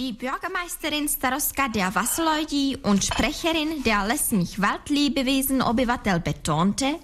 [0.00, 6.94] Die Bürgermeisterin Staroska der Wasserleudí und Sprecherin der lesních Waldlebewesen Obyvatel betonte,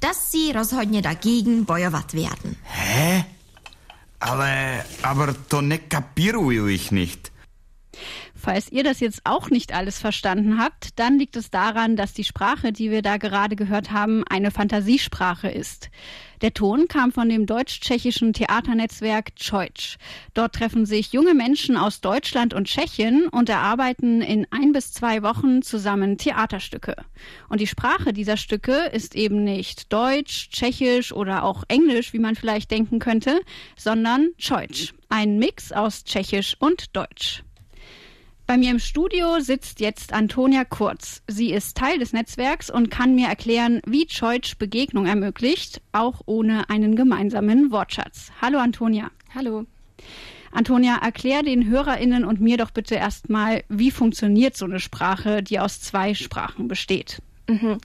[0.00, 2.56] dass sie rozhodně dagegen bojovat werden.
[2.62, 3.24] Hä?
[4.20, 7.31] Ale, aber to ne kapiruju ich nicht.
[8.42, 12.24] Falls ihr das jetzt auch nicht alles verstanden habt, dann liegt es daran, dass die
[12.24, 15.90] Sprache, die wir da gerade gehört haben, eine Fantasiesprache ist.
[16.40, 19.96] Der Ton kam von dem deutsch-tschechischen Theaternetzwerk Deutsch.
[20.34, 25.22] Dort treffen sich junge Menschen aus Deutschland und Tschechien und erarbeiten in ein bis zwei
[25.22, 26.96] Wochen zusammen Theaterstücke.
[27.48, 32.34] Und die Sprache dieser Stücke ist eben nicht Deutsch, Tschechisch oder auch Englisch, wie man
[32.34, 33.40] vielleicht denken könnte,
[33.76, 34.94] sondern Deutsch.
[35.08, 37.44] Ein Mix aus Tschechisch und Deutsch.
[38.46, 41.22] Bei mir im Studio sitzt jetzt Antonia Kurz.
[41.28, 46.68] Sie ist Teil des Netzwerks und kann mir erklären, wie Deutsch Begegnung ermöglicht, auch ohne
[46.68, 48.32] einen gemeinsamen Wortschatz.
[48.42, 49.10] Hallo Antonia.
[49.34, 49.64] Hallo.
[50.50, 55.60] Antonia, erklär den HörerInnen und mir doch bitte erstmal, wie funktioniert so eine Sprache, die
[55.60, 57.22] aus zwei Sprachen besteht.
[57.48, 57.78] Mhm.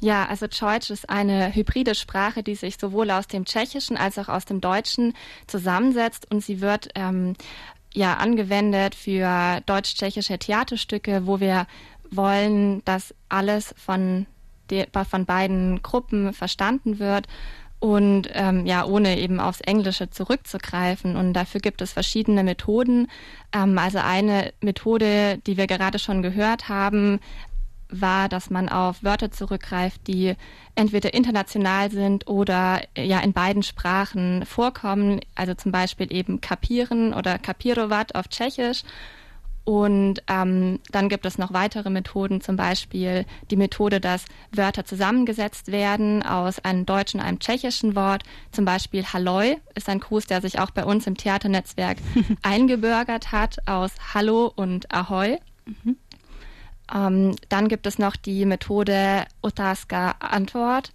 [0.00, 4.28] Ja, also Deutsch ist eine hybride Sprache, die sich sowohl aus dem Tschechischen als auch
[4.28, 5.12] aus dem Deutschen
[5.46, 7.34] zusammensetzt und sie wird ähm,
[7.94, 11.66] ja angewendet für deutsch-tschechische Theaterstücke, wo wir
[12.10, 14.26] wollen, dass alles von,
[14.70, 17.26] de, von beiden Gruppen verstanden wird
[17.84, 21.16] und ähm, ja, ohne eben aufs Englische zurückzugreifen.
[21.16, 23.08] Und dafür gibt es verschiedene Methoden.
[23.52, 27.20] Ähm, also eine Methode, die wir gerade schon gehört haben,
[27.88, 30.34] war, dass man auf Wörter zurückgreift, die
[30.74, 35.20] entweder international sind oder ja in beiden Sprachen vorkommen.
[35.34, 38.82] Also zum Beispiel eben kapieren oder kapirovat auf Tschechisch.
[39.64, 45.72] Und ähm, dann gibt es noch weitere Methoden, zum Beispiel die Methode, dass Wörter zusammengesetzt
[45.72, 48.24] werden aus einem deutschen und einem tschechischen Wort.
[48.52, 51.96] Zum Beispiel Halloi ist ein Gruß, der sich auch bei uns im Theaternetzwerk
[52.42, 55.38] eingebürgert hat, aus Hallo und Ahoi.
[55.64, 55.96] Mhm.
[56.92, 60.92] Ähm, dann gibt es noch die Methode Otaska-Antwort.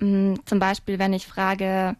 [0.00, 1.96] Ähm, zum Beispiel, wenn ich frage,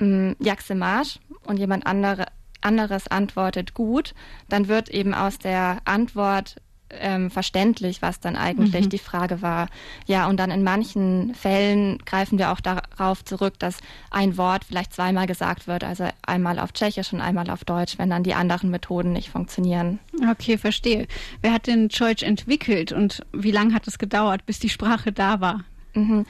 [0.00, 0.36] ähm,
[0.74, 2.26] Marsch und jemand andere,
[2.60, 4.14] anderes antwortet gut,
[4.48, 6.56] dann wird eben aus der Antwort
[7.00, 8.90] ähm, verständlich, was dann eigentlich mhm.
[8.90, 9.68] die Frage war.
[10.06, 13.78] Ja, und dann in manchen Fällen greifen wir auch darauf zurück, dass
[14.10, 18.10] ein Wort vielleicht zweimal gesagt wird, also einmal auf Tschechisch und einmal auf Deutsch, wenn
[18.10, 19.98] dann die anderen Methoden nicht funktionieren.
[20.30, 21.06] Okay, verstehe.
[21.40, 25.40] Wer hat denn Deutsch entwickelt und wie lange hat es gedauert, bis die Sprache da
[25.40, 25.64] war?
[25.94, 26.26] Mhm.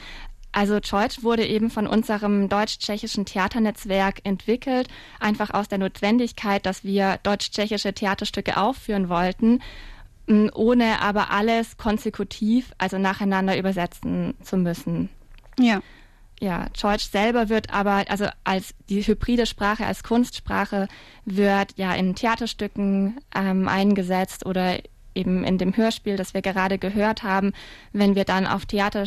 [0.54, 4.86] Also Deutsch wurde eben von unserem deutsch-tschechischen Theaternetzwerk entwickelt,
[5.19, 9.60] einfach aus der Notwendigkeit, dass wir deutsch-tschechische Theaterstücke aufführen wollten
[10.26, 15.08] ohne aber alles konsekutiv, also nacheinander übersetzen zu müssen.
[15.58, 15.80] Ja.
[16.40, 20.88] Ja, Deutsch selber wird aber, also als die hybride Sprache, als Kunstsprache
[21.24, 24.78] wird ja in Theaterstücken ähm, eingesetzt oder
[25.14, 27.52] eben in dem Hörspiel, das wir gerade gehört haben,
[27.92, 29.04] wenn wir dann auf Theater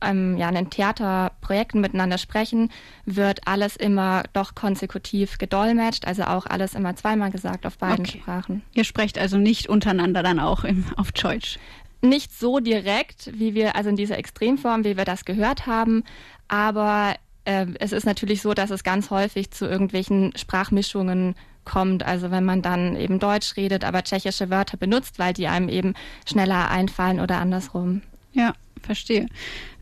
[0.00, 2.70] ähm, ja, in Theaterprojekten miteinander sprechen,
[3.04, 8.20] wird alles immer doch konsekutiv gedolmetscht, also auch alles immer zweimal gesagt auf beiden okay.
[8.22, 8.62] Sprachen.
[8.74, 11.58] Ihr sprecht also nicht untereinander dann auch im, auf Deutsch?
[12.00, 16.04] Nicht so direkt, wie wir, also in dieser Extremform, wie wir das gehört haben,
[16.46, 21.34] aber äh, es ist natürlich so, dass es ganz häufig zu irgendwelchen Sprachmischungen
[21.64, 22.02] kommt.
[22.02, 25.94] Also wenn man dann eben Deutsch redet, aber tschechische Wörter benutzt, weil die einem eben
[26.26, 28.02] schneller einfallen oder andersrum.
[28.32, 29.26] Ja, verstehe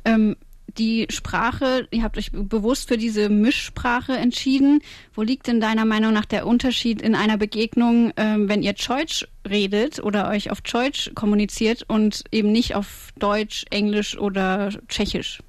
[0.06, 0.37] ähm,
[0.78, 4.81] die Sprache, ihr habt euch bewusst für diese Mischsprache entschieden.
[5.15, 9.27] Wo liegt denn deiner Meinung nach der Unterschied in einer Begegnung, ähm, wenn ihr Deutsch
[9.49, 15.43] redet oder euch auf Deutsch kommuniziert und eben nicht auf Deutsch, Englisch oder Tschechisch?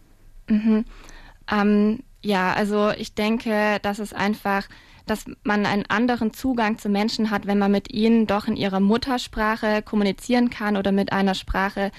[0.49, 0.85] Mhm.
[1.51, 4.67] Ähm, ja, also ich denke, dass es einfach
[5.05, 8.81] dass man einen anderen Zugang zu Menschen hat, wenn man mit ihnen doch in ihrer
[8.81, 11.91] Muttersprache kommunizieren kann oder mit einer Sprache,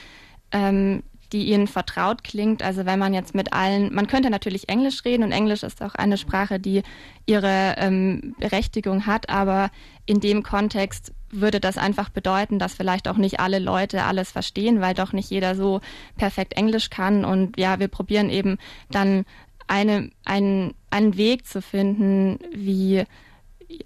[0.52, 1.02] ähm,
[1.33, 2.62] die ihnen vertraut klingt.
[2.62, 5.94] Also wenn man jetzt mit allen, man könnte natürlich Englisch reden und Englisch ist auch
[5.94, 6.83] eine Sprache, die
[7.27, 9.71] ihre ähm, Berechtigung hat, aber
[10.06, 14.80] in dem Kontext würde das einfach bedeuten, dass vielleicht auch nicht alle Leute alles verstehen,
[14.80, 15.80] weil doch nicht jeder so
[16.16, 17.25] perfekt Englisch kann.
[17.25, 18.57] Und ja, wir probieren eben
[18.91, 19.27] dann
[19.66, 23.04] eine, einen, einen Weg zu finden, wie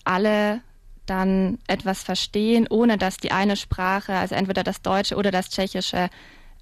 [0.05, 0.61] alle
[1.07, 6.09] dann etwas verstehen, ohne dass die eine Sprache, also entweder das Deutsche oder das Tschechische,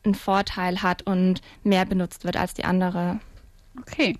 [0.05, 3.20] einen Vorteil hat und mehr benutzt wird als die andere.
[3.79, 4.17] Okay.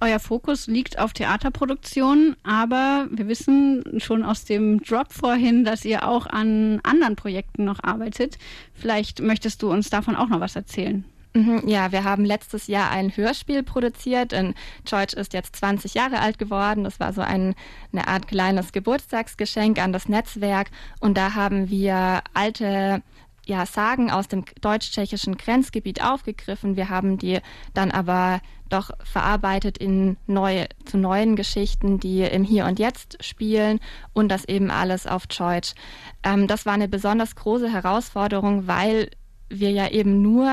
[0.00, 6.06] Euer Fokus liegt auf Theaterproduktionen, aber wir wissen schon aus dem Drop vorhin, dass ihr
[6.08, 8.36] auch an anderen Projekten noch arbeitet.
[8.74, 11.04] Vielleicht möchtest du uns davon auch noch was erzählen.
[11.34, 14.32] Mhm, ja, wir haben letztes Jahr ein Hörspiel produziert.
[14.32, 14.54] Denn
[14.84, 16.84] George ist jetzt 20 Jahre alt geworden.
[16.84, 17.54] Das war so ein,
[17.92, 20.70] eine Art kleines Geburtstagsgeschenk an das Netzwerk.
[21.00, 23.02] Und da haben wir alte
[23.46, 26.76] ja, Sagen aus dem deutsch-tschechischen Grenzgebiet aufgegriffen.
[26.76, 27.40] Wir haben die
[27.74, 33.80] dann aber doch verarbeitet in neue, zu neuen Geschichten, die im Hier und Jetzt spielen
[34.12, 35.74] und das eben alles auf Deutsch.
[36.22, 39.10] Ähm, das war eine besonders große Herausforderung, weil
[39.48, 40.50] wir ja eben nur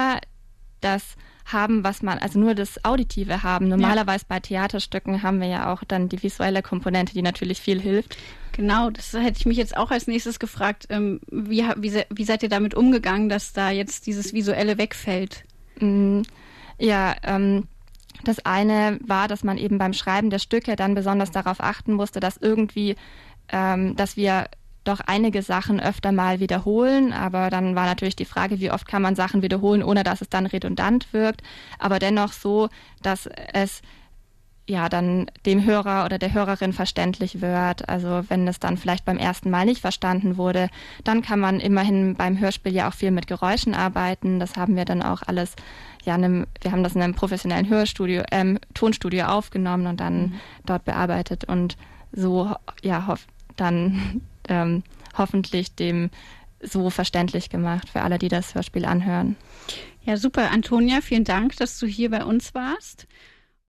[0.82, 1.16] das
[1.52, 3.68] haben, was man, also nur das Auditive haben.
[3.68, 4.36] Normalerweise ja.
[4.36, 8.18] bei Theaterstücken haben wir ja auch dann die visuelle Komponente, die natürlich viel hilft.
[8.54, 10.88] Genau, das hätte ich mich jetzt auch als nächstes gefragt.
[10.90, 15.44] Ähm, wie, wie, wie seid ihr damit umgegangen, dass da jetzt dieses Visuelle wegfällt?
[15.80, 16.24] Mm,
[16.78, 17.68] ja, ähm,
[18.24, 22.20] das eine war, dass man eben beim Schreiben der Stücke dann besonders darauf achten musste,
[22.20, 22.96] dass irgendwie,
[23.50, 24.50] ähm, dass wir
[24.90, 29.02] doch einige Sachen öfter mal wiederholen, aber dann war natürlich die Frage, wie oft kann
[29.02, 31.42] man Sachen wiederholen, ohne dass es dann redundant wirkt,
[31.78, 32.70] aber dennoch so,
[33.02, 33.82] dass es
[34.70, 37.90] ja dann dem Hörer oder der Hörerin verständlich wird.
[37.90, 40.70] Also wenn es dann vielleicht beim ersten Mal nicht verstanden wurde,
[41.04, 44.40] dann kann man immerhin beim Hörspiel ja auch viel mit Geräuschen arbeiten.
[44.40, 45.56] Das haben wir dann auch alles,
[46.06, 50.34] ja, einem, wir haben das in einem professionellen Hörstudio, ähm, Tonstudio aufgenommen und dann mhm.
[50.66, 51.76] dort bearbeitet und
[52.12, 53.26] so ja hoff,
[53.56, 54.84] dann ähm,
[55.18, 56.10] hoffentlich dem
[56.62, 59.36] so verständlich gemacht für alle, die das Hörspiel anhören.
[60.04, 63.08] Ja, super, Antonia, vielen Dank, dass du hier bei uns warst.